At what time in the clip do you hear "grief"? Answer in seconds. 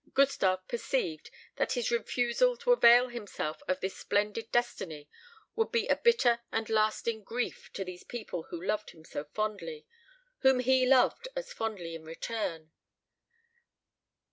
7.23-7.71